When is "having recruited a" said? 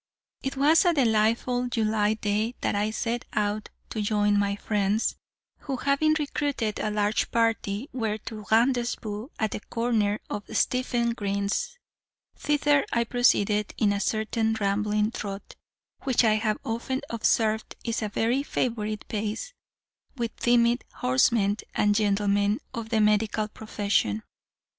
5.77-6.89